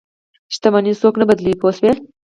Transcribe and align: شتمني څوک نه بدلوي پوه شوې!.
شتمني 0.55 0.93
څوک 1.01 1.13
نه 1.19 1.25
بدلوي 1.29 1.53
پوه 1.61 1.71
شوې!. 1.77 1.91